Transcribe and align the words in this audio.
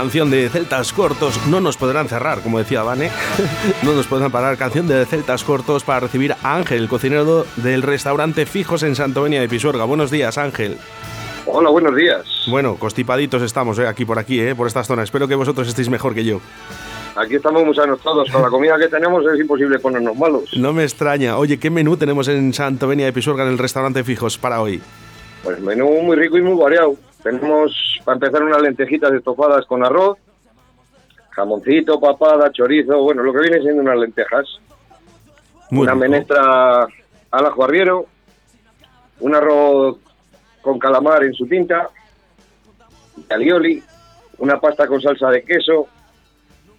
Canción 0.00 0.30
de 0.30 0.48
Celtas 0.48 0.94
Cortos, 0.94 1.46
no 1.48 1.60
nos 1.60 1.76
podrán 1.76 2.08
cerrar, 2.08 2.40
como 2.40 2.58
decía 2.58 2.82
Vane, 2.82 3.10
no 3.82 3.92
nos 3.92 4.06
podrán 4.06 4.32
parar. 4.32 4.56
Canción 4.56 4.88
de 4.88 5.04
Celtas 5.04 5.44
Cortos 5.44 5.84
para 5.84 6.00
recibir 6.00 6.32
a 6.42 6.56
Ángel, 6.56 6.88
cocinero 6.88 7.44
del 7.56 7.82
restaurante 7.82 8.46
Fijos 8.46 8.82
en 8.82 8.96
Santovenia 8.96 9.42
de 9.42 9.48
Pisuerga. 9.50 9.84
Buenos 9.84 10.10
días, 10.10 10.38
Ángel. 10.38 10.78
Hola, 11.44 11.68
buenos 11.68 11.94
días. 11.94 12.24
Bueno, 12.48 12.76
constipaditos 12.76 13.42
estamos 13.42 13.78
eh, 13.78 13.86
aquí 13.86 14.06
por 14.06 14.18
aquí, 14.18 14.40
eh, 14.40 14.54
por 14.54 14.66
esta 14.66 14.82
zona. 14.84 15.02
Espero 15.02 15.28
que 15.28 15.34
vosotros 15.34 15.68
estéis 15.68 15.90
mejor 15.90 16.14
que 16.14 16.24
yo. 16.24 16.40
Aquí 17.14 17.34
estamos 17.34 17.62
muy 17.62 17.74
sanos 17.74 18.00
todos. 18.00 18.30
Con 18.30 18.40
la 18.40 18.48
comida 18.48 18.78
que 18.78 18.88
tenemos 18.88 19.22
es 19.26 19.38
imposible 19.38 19.78
ponernos 19.80 20.16
malos. 20.16 20.44
No 20.56 20.72
me 20.72 20.84
extraña. 20.84 21.36
Oye, 21.36 21.58
¿qué 21.58 21.68
menú 21.68 21.98
tenemos 21.98 22.26
en 22.28 22.54
Santovenia 22.54 23.04
de 23.04 23.12
Pisuerga 23.12 23.42
en 23.44 23.50
el 23.50 23.58
restaurante 23.58 24.02
Fijos 24.02 24.38
para 24.38 24.62
hoy? 24.62 24.80
Pues 25.42 25.60
menú 25.60 25.88
muy 26.02 26.16
rico 26.16 26.36
y 26.38 26.42
muy 26.42 26.58
variado. 26.60 26.94
Tenemos, 27.22 27.72
para 28.04 28.16
empezar, 28.16 28.42
unas 28.42 28.62
lentejitas 28.62 29.12
estofadas 29.12 29.66
con 29.66 29.84
arroz, 29.84 30.18
jamoncito, 31.30 32.00
papada, 32.00 32.50
chorizo, 32.52 33.02
bueno, 33.02 33.22
lo 33.22 33.32
que 33.32 33.40
viene 33.40 33.60
siendo 33.60 33.82
unas 33.82 33.98
lentejas. 33.98 34.46
Muy 35.70 35.82
una 35.82 35.92
rico. 35.92 36.00
menestra 36.00 36.86
al 37.30 37.46
ajo 37.46 37.64
arriero, 37.64 38.06
un 39.20 39.34
arroz 39.34 39.98
con 40.60 40.78
calamar 40.78 41.24
en 41.24 41.32
su 41.34 41.46
tinta, 41.46 41.88
alioli, 43.28 43.82
una 44.38 44.58
pasta 44.60 44.86
con 44.86 45.00
salsa 45.00 45.30
de 45.30 45.42
queso, 45.42 45.86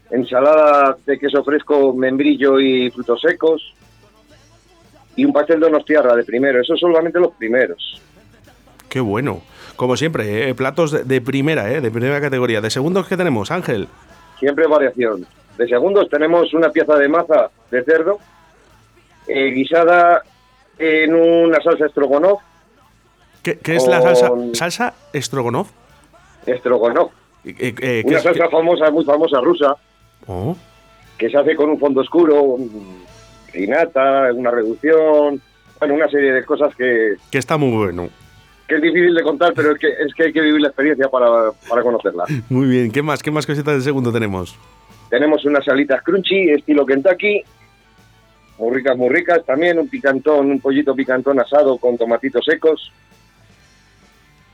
ensalada 0.09 0.97
de 1.05 1.17
queso 1.17 1.43
fresco, 1.43 1.93
membrillo 1.93 2.59
y 2.59 2.91
frutos 2.91 3.21
secos, 3.21 3.73
y 5.15 5.25
un 5.25 5.33
pastel 5.33 5.59
de 5.59 5.67
donostiarra 5.67 6.15
de 6.15 6.23
primero. 6.23 6.63
Son 6.63 6.77
solamente 6.77 7.19
los 7.19 7.33
primeros. 7.35 8.01
Qué 8.91 8.99
bueno. 8.99 9.39
Como 9.77 9.95
siempre, 9.95 10.49
eh, 10.49 10.53
platos 10.53 10.91
de, 10.91 11.05
de 11.05 11.21
primera, 11.21 11.71
eh, 11.71 11.79
de 11.79 11.89
primera 11.89 12.19
categoría. 12.19 12.59
¿De 12.59 12.69
segundos 12.69 13.07
qué 13.07 13.15
tenemos, 13.15 13.49
Ángel? 13.49 13.87
Siempre 14.37 14.67
variación. 14.67 15.25
De 15.57 15.65
segundos 15.65 16.09
tenemos 16.09 16.53
una 16.53 16.69
pieza 16.71 16.97
de 16.97 17.07
maza 17.07 17.49
de 17.71 17.83
cerdo 17.85 18.19
eh, 19.29 19.51
guisada 19.51 20.23
en 20.77 21.15
una 21.15 21.61
salsa 21.61 21.85
estrogonoff. 21.85 22.41
¿Qué, 23.41 23.57
qué 23.59 23.77
es 23.77 23.87
la 23.87 24.01
salsa, 24.01 24.29
salsa 24.53 24.93
Strogonoff? 25.15 25.69
Estrogonoff. 26.45 27.13
Eh, 27.45 27.53
eh, 27.57 27.73
¿qué 27.73 28.03
Una 28.05 28.17
es- 28.17 28.23
salsa 28.23 28.49
famosa, 28.49 28.91
muy 28.91 29.05
famosa 29.05 29.39
rusa, 29.39 29.75
Oh, 30.27 30.55
que 31.17 31.29
se 31.29 31.37
hace 31.37 31.55
con 31.55 31.69
un 31.69 31.79
fondo 31.79 32.01
oscuro, 32.01 32.57
rinata, 33.53 34.31
una 34.33 34.51
reducción, 34.51 35.41
bueno, 35.79 35.95
una 35.95 36.09
serie 36.09 36.33
de 36.33 36.43
cosas 36.45 36.75
que, 36.75 37.15
que 37.31 37.37
está 37.37 37.57
muy 37.57 37.71
bueno. 37.75 38.09
Que 38.71 38.77
es 38.77 38.81
difícil 38.93 39.13
de 39.13 39.21
contar, 39.23 39.53
pero 39.53 39.73
es 39.73 39.79
que, 39.79 39.87
es 39.87 40.13
que 40.15 40.23
hay 40.23 40.31
que 40.33 40.39
vivir 40.41 40.61
la 40.61 40.69
experiencia 40.69 41.09
para, 41.09 41.51
para 41.69 41.81
conocerla. 41.83 42.23
Muy 42.49 42.67
bien. 42.67 42.91
¿Qué 42.91 43.01
más? 43.01 43.21
¿Qué 43.21 43.29
más 43.31 43.45
cositas 43.45 43.75
de 43.75 43.81
segundo 43.81 44.11
tenemos? 44.13 44.55
Tenemos 45.09 45.43
unas 45.43 45.65
salitas 45.65 46.01
crunchy, 46.03 46.51
estilo 46.51 46.85
Kentucky, 46.85 47.41
muy 48.57 48.75
ricas, 48.77 48.95
muy 48.97 49.09
ricas. 49.09 49.45
También 49.45 49.77
un 49.77 49.89
picantón, 49.89 50.51
un 50.51 50.59
pollito 50.61 50.95
picantón 50.95 51.37
asado 51.39 51.77
con 51.77 51.97
tomatitos 51.97 52.45
secos. 52.45 52.91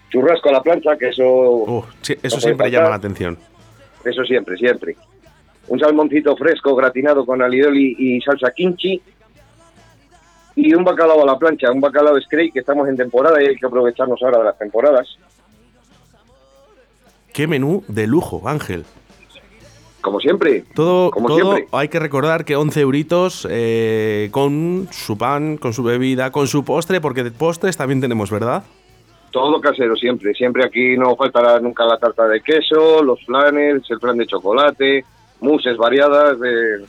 Churrasco 0.10 0.50
a 0.50 0.54
la 0.54 0.64
plancha, 0.64 0.98
que 0.98 1.10
eso, 1.10 1.24
Oh, 1.26 1.86
sí, 2.02 2.16
eso 2.24 2.40
siempre 2.40 2.72
llama 2.72 2.90
la 2.90 2.96
atención. 2.96 3.38
eso 4.04 4.24
siempre, 4.24 4.58
siempre. 4.58 4.96
Un 5.68 5.80
salmoncito 5.80 6.36
fresco 6.38 6.76
gratinado 6.76 7.26
con 7.26 7.42
alioli 7.42 7.96
y 8.00 8.22
salsa 8.22 8.52
kimchi. 8.52 9.02
Y 10.58 10.74
un 10.74 10.84
bacalao 10.84 11.22
a 11.22 11.26
la 11.26 11.38
plancha, 11.38 11.72
un 11.72 11.80
bacalao 11.80 12.20
scrape, 12.20 12.50
que 12.52 12.60
estamos 12.62 12.90
en 12.90 12.98
temporada 12.98 13.42
y 13.42 13.46
hay 13.46 13.56
que 13.56 13.66
aprovecharnos 13.68 14.20
ahora 14.24 14.40
de 14.40 14.44
las 14.46 14.58
temporadas. 14.58 15.08
Qué 17.32 17.46
menú 17.46 17.84
de 17.88 18.08
lujo, 18.08 18.42
Ángel. 18.46 18.84
Como 20.02 20.20
siempre, 20.20 20.64
Todo, 20.74 21.12
Como 21.12 21.28
todo 21.28 21.54
siempre. 21.54 21.68
hay 21.74 21.90
que 21.90 22.00
recordar 22.00 22.44
que 22.44 22.56
11 22.56 22.82
euritos 22.82 23.48
eh, 23.52 24.30
con 24.32 24.88
su 24.92 25.18
pan, 25.18 25.58
con 25.58 25.74
su 25.74 25.84
bebida, 25.84 26.32
con 26.32 26.48
su 26.48 26.64
postre, 26.66 27.02
porque 27.02 27.24
de 27.24 27.32
postres 27.32 27.78
también 27.78 28.02
tenemos, 28.02 28.32
¿verdad? 28.32 28.64
Todo 29.32 29.60
casero 29.62 29.96
siempre, 29.96 30.34
siempre 30.34 30.66
aquí 30.66 30.98
no 30.98 31.16
faltará 31.16 31.60
nunca 31.60 31.86
la 31.86 32.00
tarta 32.00 32.28
de 32.28 32.42
queso, 32.42 33.04
los 33.04 33.24
flanes, 33.26 33.84
el 33.90 34.00
flan 34.00 34.18
de 34.18 34.26
chocolate, 34.26 35.06
muses 35.42 35.78
variadas, 35.78 36.38
eh, 36.44 36.86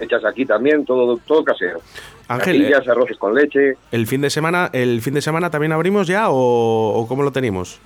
hechas 0.00 0.24
aquí 0.24 0.44
también, 0.44 0.84
todo 0.84 1.18
todo 1.26 1.44
casero. 1.44 1.80
Ángel, 2.28 2.60
Natillas, 2.62 2.88
arroces 2.88 3.16
con 3.18 3.34
leche. 3.34 3.74
¿el 3.90 4.06
fin 4.06 4.20
de 4.20 4.30
semana, 4.30 4.70
el 4.72 5.00
fin 5.02 5.14
de 5.14 5.22
semana 5.22 5.50
también 5.50 5.72
abrimos 5.72 6.06
ya 6.06 6.30
o, 6.30 7.00
o 7.00 7.06
cómo 7.08 7.22
lo 7.22 7.32
tenemos? 7.32 7.80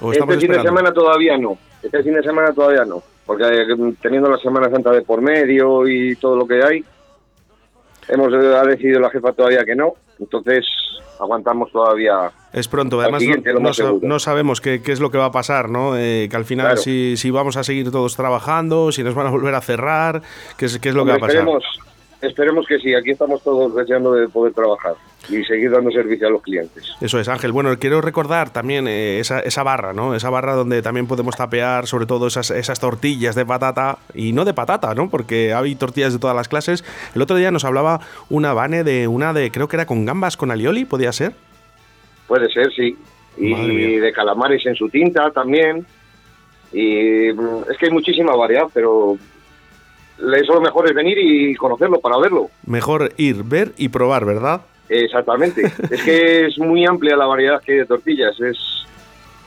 ¿O 0.00 0.12
Este 0.12 0.38
fin 0.38 0.52
de 0.52 0.62
semana 0.62 0.92
todavía 0.92 1.36
no, 1.36 1.58
este 1.82 2.02
fin 2.02 2.14
de 2.14 2.22
semana 2.22 2.52
todavía 2.52 2.84
no, 2.84 3.02
porque 3.26 3.44
eh, 3.44 3.94
teniendo 4.00 4.30
la 4.30 4.38
Semana 4.38 4.70
Santa 4.70 4.90
de 4.92 5.02
por 5.02 5.20
medio 5.20 5.86
y 5.86 6.16
todo 6.16 6.36
lo 6.36 6.46
que 6.46 6.62
hay, 6.62 6.84
hemos 8.08 8.32
eh, 8.32 8.56
ha 8.56 8.64
decidido 8.64 9.00
la 9.00 9.10
jefa 9.10 9.32
todavía 9.32 9.64
que 9.64 9.74
no, 9.74 9.94
entonces 10.18 10.64
aguantamos 11.18 11.70
todavía 11.70 12.30
Es 12.52 12.66
pronto, 12.66 13.00
además 13.00 13.22
no, 13.80 13.98
no 14.02 14.18
sabemos 14.18 14.60
qué, 14.60 14.82
qué 14.82 14.90
es 14.92 14.98
lo 15.00 15.10
que 15.10 15.18
va 15.18 15.26
a 15.26 15.32
pasar, 15.32 15.68
¿no? 15.68 15.96
Eh, 15.96 16.26
que 16.28 16.36
al 16.36 16.44
final 16.44 16.66
Claro. 16.66 16.80
si, 16.80 17.16
si 17.16 17.30
vamos 17.30 17.56
a 17.56 17.62
seguir 17.62 17.90
todos 17.92 18.16
trabajando, 18.16 18.90
si 18.90 19.04
nos 19.04 19.14
van 19.14 19.28
a 19.28 19.30
volver 19.30 19.54
a 19.54 19.60
cerrar, 19.60 20.22
qué 20.56 20.66
es, 20.66 20.78
qué 20.80 20.88
es 20.88 20.94
lo 20.94 21.04
que 21.04 21.10
va 21.10 21.14
a 21.14 21.16
Hombre, 21.18 21.28
pasar. 21.28 21.42
Esperemos, 21.48 21.64
esperemos 22.20 22.66
que 22.66 22.78
sí, 22.80 22.94
aquí 22.94 23.12
estamos 23.12 23.40
todos 23.42 23.74
deseando 23.76 24.12
de 24.14 24.28
poder 24.28 24.52
trabajar 24.52 24.94
y 25.28 25.44
seguir 25.44 25.70
dando 25.70 25.92
servicio 25.92 26.26
a 26.26 26.30
los 26.30 26.42
clientes. 26.42 26.92
Eso 27.00 27.20
es, 27.20 27.28
Ángel. 27.28 27.52
Bueno, 27.52 27.78
quiero 27.78 28.00
recordar 28.00 28.50
también 28.50 28.88
eh, 28.88 29.20
esa, 29.20 29.38
esa 29.40 29.62
barra, 29.62 29.92
¿no? 29.92 30.16
Esa 30.16 30.28
barra 30.30 30.54
donde 30.54 30.82
también 30.82 31.06
podemos 31.06 31.36
tapear 31.36 31.86
sobre 31.86 32.06
todo 32.06 32.26
esas, 32.26 32.50
esas 32.50 32.80
tortillas 32.80 33.36
de 33.36 33.46
patata 33.46 33.98
y 34.12 34.32
no 34.32 34.44
de 34.44 34.54
patata, 34.54 34.92
¿no? 34.96 35.08
Porque 35.08 35.54
hay 35.54 35.76
tortillas 35.76 36.12
de 36.14 36.18
todas 36.18 36.34
las 36.34 36.48
clases. 36.48 36.84
El 37.14 37.22
otro 37.22 37.36
día 37.36 37.52
nos 37.52 37.64
hablaba 37.64 38.00
una 38.28 38.54
Vane 38.54 38.82
de 38.82 39.06
una 39.06 39.32
de, 39.32 39.52
creo 39.52 39.68
que 39.68 39.76
era 39.76 39.86
con 39.86 40.04
gambas 40.04 40.36
con 40.36 40.50
alioli, 40.50 40.84
¿podía 40.84 41.12
ser? 41.12 41.32
Puede 42.30 42.48
ser, 42.48 42.72
sí. 42.72 42.96
Y 43.38 43.96
de 43.96 44.12
calamares 44.12 44.64
en 44.64 44.76
su 44.76 44.88
tinta 44.88 45.32
también. 45.32 45.84
Y 46.72 47.32
mm, 47.32 47.64
es 47.68 47.76
que 47.76 47.86
hay 47.86 47.90
muchísima 47.90 48.36
variedad, 48.36 48.68
pero 48.72 49.18
eso 50.16 50.54
lo 50.54 50.60
mejor 50.60 50.88
es 50.88 50.94
venir 50.94 51.18
y 51.18 51.56
conocerlo 51.56 51.98
para 51.98 52.18
verlo. 52.18 52.48
Mejor 52.64 53.12
ir, 53.16 53.42
ver 53.42 53.72
y 53.76 53.88
probar, 53.88 54.24
¿verdad? 54.24 54.60
Exactamente. 54.88 55.62
es 55.90 56.02
que 56.04 56.46
es 56.46 56.56
muy 56.56 56.86
amplia 56.86 57.16
la 57.16 57.26
variedad 57.26 57.60
que 57.60 57.72
hay 57.72 57.78
de 57.78 57.86
tortillas. 57.86 58.38
Es, 58.38 58.79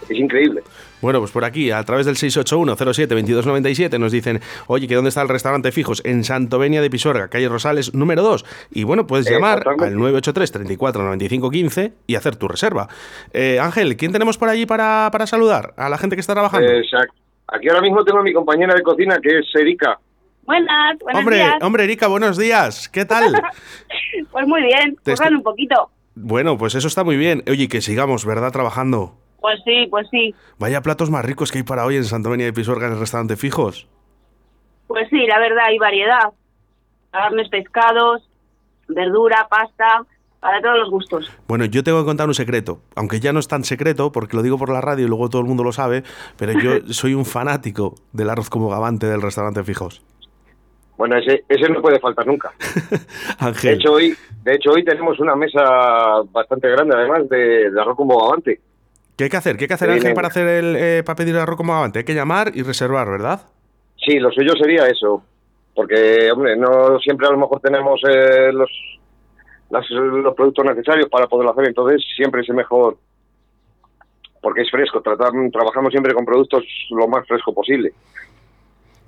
es 0.09 0.19
increíble. 0.19 0.63
Bueno, 1.01 1.19
pues 1.19 1.31
por 1.31 1.43
aquí, 1.45 1.69
a 1.71 1.83
través 1.83 2.05
del 2.05 2.15
681-07-2297, 2.15 3.99
nos 3.99 4.11
dicen, 4.11 4.39
oye, 4.67 4.87
que 4.87 4.95
dónde 4.95 5.09
está 5.09 5.21
el 5.21 5.29
restaurante 5.29 5.71
Fijos? 5.71 6.01
En 6.05 6.23
Santovenia 6.23 6.81
de 6.81 6.89
Pisuerga, 6.89 7.27
calle 7.27 7.49
Rosales, 7.49 7.93
número 7.93 8.21
2. 8.23 8.45
Y 8.71 8.83
bueno, 8.83 9.05
puedes 9.07 9.29
llamar 9.29 9.59
Exactamente. 9.59 9.85
al 10.07 10.13
983-34-95-15 10.21 11.91
y 12.07 12.15
hacer 12.15 12.35
tu 12.35 12.47
reserva. 12.47 12.87
Eh, 13.33 13.59
Ángel, 13.59 13.97
¿quién 13.97 14.11
tenemos 14.11 14.37
por 14.37 14.49
allí 14.49 14.65
para, 14.65 15.09
para 15.11 15.27
saludar? 15.27 15.73
A 15.77 15.89
la 15.89 15.97
gente 15.97 16.15
que 16.15 16.21
está 16.21 16.33
trabajando. 16.33 16.67
Exacto. 16.69 17.13
Aquí 17.47 17.67
ahora 17.69 17.81
mismo 17.81 18.03
tengo 18.03 18.19
a 18.19 18.23
mi 18.23 18.33
compañera 18.33 18.73
de 18.73 18.81
cocina, 18.81 19.17
que 19.21 19.39
es 19.39 19.45
Erika. 19.55 19.99
Buenas, 20.45 20.97
buenos 20.99 21.19
hombre, 21.19 21.35
días. 21.37 21.55
hombre, 21.61 21.83
Erika, 21.85 22.07
buenos 22.07 22.37
días. 22.37 22.89
¿Qué 22.89 23.05
tal? 23.05 23.33
Pues 24.31 24.47
muy 24.47 24.61
bien, 24.61 24.95
estoy- 25.05 25.33
un 25.33 25.41
poquito. 25.43 25.89
bueno, 26.15 26.55
pues 26.57 26.75
eso 26.75 26.87
está 26.87 27.03
muy 27.03 27.17
bien. 27.17 27.43
Oye, 27.47 27.67
que 27.67 27.81
sigamos, 27.81 28.25
¿verdad? 28.25 28.51
Trabajando. 28.51 29.15
Pues 29.43 29.59
sí, 29.65 29.87
pues 29.91 30.07
sí. 30.09 30.33
Vaya 30.57 30.79
platos 30.81 31.11
más 31.11 31.25
ricos 31.25 31.51
que 31.51 31.57
hay 31.57 31.63
para 31.65 31.83
hoy 31.83 31.97
en 31.97 32.05
Santovenia 32.05 32.45
de 32.45 32.53
Pisuerga 32.53 32.87
en 32.87 32.93
el 32.93 32.99
restaurante 32.99 33.35
Fijos. 33.35 33.89
Pues 34.87 35.09
sí, 35.09 35.27
la 35.27 35.37
verdad, 35.37 35.65
hay 35.65 35.77
variedad. 35.77 36.31
Carnes, 37.11 37.49
pescados, 37.49 38.21
verdura, 38.87 39.45
pasta, 39.49 40.05
para 40.39 40.61
todos 40.61 40.77
los 40.77 40.89
gustos. 40.89 41.29
Bueno, 41.45 41.65
yo 41.65 41.83
tengo 41.83 41.99
que 41.99 42.05
contar 42.05 42.29
un 42.29 42.33
secreto, 42.33 42.79
aunque 42.95 43.19
ya 43.19 43.33
no 43.33 43.41
es 43.41 43.49
tan 43.49 43.65
secreto 43.65 44.13
porque 44.13 44.37
lo 44.37 44.43
digo 44.43 44.57
por 44.57 44.71
la 44.71 44.79
radio 44.79 45.03
y 45.03 45.09
luego 45.09 45.27
todo 45.27 45.41
el 45.41 45.47
mundo 45.49 45.65
lo 45.65 45.73
sabe, 45.73 46.03
pero 46.37 46.53
yo 46.53 46.79
soy 46.93 47.13
un 47.13 47.25
fanático 47.25 47.95
del 48.13 48.29
arroz 48.29 48.49
como 48.49 48.69
gabante 48.69 49.07
del 49.07 49.21
restaurante 49.21 49.65
Fijos. 49.65 50.01
Bueno, 50.95 51.17
ese, 51.17 51.43
ese 51.49 51.67
no 51.67 51.81
puede 51.81 51.99
faltar 51.99 52.25
nunca. 52.25 52.53
De 52.89 52.97
Ángel, 53.39 53.73
hecho, 53.73 53.91
hoy, 53.91 54.15
de 54.43 54.55
hecho, 54.55 54.71
hoy 54.71 54.85
tenemos 54.85 55.19
una 55.19 55.35
mesa 55.35 56.21
bastante 56.31 56.69
grande, 56.69 56.95
además, 56.95 57.27
de, 57.27 57.71
de 57.71 57.81
arroz 57.81 57.97
como 57.97 58.17
gabante. 58.17 58.61
¿Qué 59.17 59.25
hay 59.25 59.29
que 59.29 59.37
hacer? 59.37 59.57
¿Qué 59.57 59.63
hay 59.65 59.67
que 59.67 59.73
hacer 59.73 59.89
Ángel 59.89 60.13
para 60.13 60.27
hacer 60.27 60.47
el 60.47 60.75
eh, 60.75 61.03
para 61.05 61.15
pedir 61.15 61.35
el 61.35 61.41
arroz 61.41 61.57
como 61.57 61.73
gabante? 61.73 61.99
Hay 61.99 62.05
que 62.05 62.13
llamar 62.15 62.51
y 62.53 62.63
reservar, 62.63 63.09
¿verdad? 63.09 63.41
Sí, 63.97 64.19
lo 64.19 64.31
suyo 64.31 64.53
sería 64.61 64.87
eso. 64.87 65.23
Porque, 65.75 66.29
hombre, 66.31 66.55
no 66.55 66.99
siempre 66.99 67.25
a 67.27 67.31
lo 67.31 67.37
mejor 67.37 67.59
tenemos 67.59 67.99
eh, 68.07 68.51
los, 68.53 68.69
las- 69.71 69.89
los 69.89 70.35
productos 70.35 70.65
necesarios 70.65 71.09
para 71.09 71.25
poderlo 71.27 71.51
hacer. 71.51 71.67
Entonces, 71.67 72.03
siempre 72.15 72.41
es 72.41 72.49
mejor. 72.49 72.97
Porque 74.41 74.61
es 74.61 74.69
fresco. 74.69 75.01
Tratar, 75.01 75.31
trabajamos 75.51 75.91
siempre 75.91 76.13
con 76.13 76.25
productos 76.25 76.63
lo 76.91 77.07
más 77.07 77.25
fresco 77.27 77.53
posible. 77.53 77.91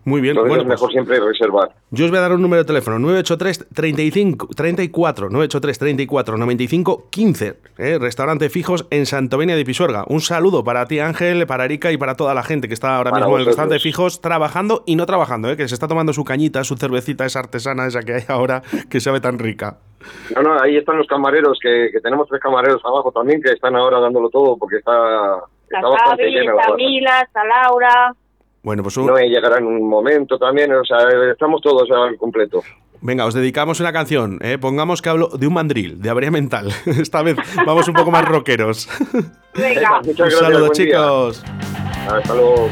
Muy 0.05 0.21
bien. 0.21 0.31
Entonces, 0.37 0.49
Bueno, 0.49 0.61
es 0.63 0.67
mejor 0.69 0.87
pues, 0.87 0.93
siempre 0.93 1.19
reservar. 1.19 1.69
yo 1.89 2.05
os 2.05 2.11
voy 2.11 2.19
a 2.19 2.21
dar 2.21 2.33
un 2.33 2.41
número 2.41 2.61
de 2.63 2.67
teléfono 2.67 2.99
983 2.99 3.69
35 3.73 4.47
34 4.55 5.29
983 5.29 5.79
34 5.79 6.37
95 6.37 7.09
15. 7.09 7.57
¿eh? 7.79 7.97
Restaurante 7.99 8.49
Fijos 8.49 8.85
en 8.91 9.07
Santovenia 9.07 9.55
de 9.55 9.65
Pisuerga. 9.65 10.05
Un 10.07 10.21
saludo 10.21 10.63
para 10.63 10.85
ti 10.85 10.99
Ángel, 10.99 11.47
para 11.47 11.65
Erika 11.65 11.91
y 11.91 11.97
para 11.97 12.15
toda 12.15 12.33
la 12.35 12.43
gente 12.43 12.67
que 12.67 12.75
está 12.75 12.97
ahora 12.97 13.09
Para 13.09 13.25
mismo 13.25 13.35
en 13.35 13.41
el 13.41 13.45
restaurante 13.47 13.79
Fijos 13.79 14.21
trabajando 14.21 14.83
y 14.85 14.95
no 14.95 15.05
trabajando, 15.05 15.49
¿eh? 15.49 15.57
que 15.57 15.67
se 15.67 15.73
está 15.73 15.87
tomando 15.87 16.13
su 16.13 16.23
cañita, 16.23 16.63
su 16.63 16.77
cervecita 16.77 17.25
esa 17.25 17.39
artesana 17.39 17.87
esa 17.87 18.01
que 18.01 18.13
hay 18.13 18.23
ahora 18.27 18.61
que 18.89 18.99
sabe 18.99 19.19
tan 19.19 19.39
rica. 19.39 19.77
No, 20.35 20.43
no, 20.43 20.61
ahí 20.61 20.77
están 20.77 20.97
los 20.97 21.07
camareros, 21.07 21.57
que, 21.59 21.89
que 21.91 21.99
tenemos 21.99 22.27
tres 22.27 22.39
camareros 22.39 22.79
abajo 22.85 23.11
también, 23.11 23.41
que 23.41 23.49
están 23.53 23.75
ahora 23.75 23.99
dándolo 23.99 24.29
todo, 24.29 24.55
porque 24.55 24.77
está, 24.77 25.37
Está 25.63 25.77
está 25.77 25.89
bastante 25.89 26.23
Xavi, 26.25 26.35
llena 26.35 26.53
la 26.53 26.61
está. 26.61 26.75
Mila, 26.75 27.21
está 27.21 27.41
Laura. 27.43 28.13
Bueno, 28.65 28.81
pues 28.81 28.97
un- 28.97 29.05
No 29.05 29.15
llegará 29.17 29.59
en 29.59 29.65
un 29.67 29.87
momento 29.87 30.39
también, 30.39 30.73
o 30.73 30.83
sea, 30.83 30.97
estamos 31.31 31.61
todos 31.61 31.87
al 31.91 32.17
completo. 32.17 32.63
venga, 32.99 33.25
os 33.27 33.35
dedicamos 33.35 33.79
una 33.79 33.93
canción. 33.93 34.39
¿eh? 34.41 34.57
Pongamos 34.57 35.03
que 35.03 35.09
hablo 35.09 35.27
de 35.27 35.45
un 35.45 35.53
mandril, 35.53 36.01
de 36.01 36.09
abría 36.09 36.31
mental. 36.31 36.69
Esta 36.87 37.21
vez 37.21 37.37
vamos 37.63 37.87
un 37.87 37.93
poco 37.93 38.09
más 38.09 38.25
rockeros. 38.25 38.89
Venga. 39.53 40.01
Muchas 40.03 40.33
un 40.33 40.39
saludo, 40.39 40.69
chicos. 40.73 41.43
Hasta 42.09 42.33
luego. 42.33 42.67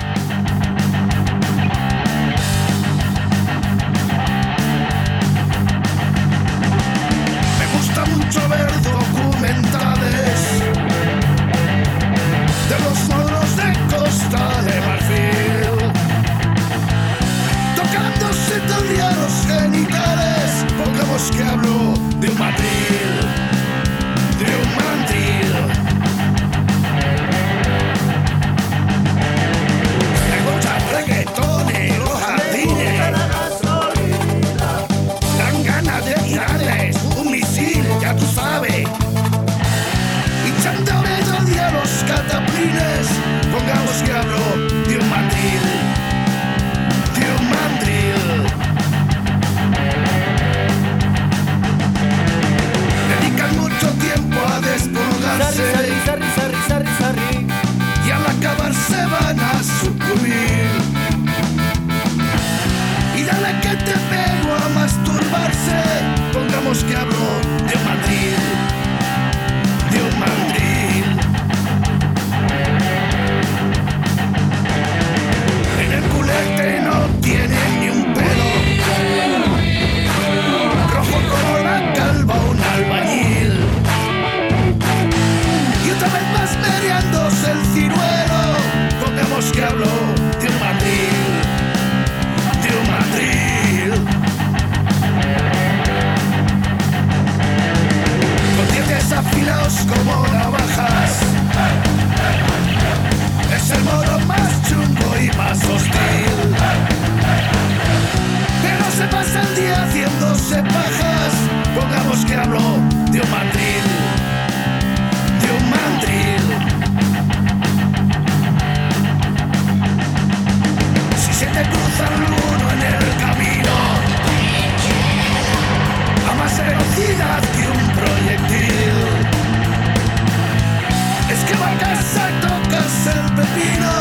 Exacto 131.93 132.47
que 132.69 132.77
es 132.77 133.07
el 133.07 133.35
pepino, 133.35 133.91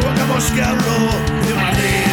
pongamos 0.00 0.44
que 0.52 0.62
hablo 0.62 1.08
de 1.46 1.54
Madrid. 1.54 2.09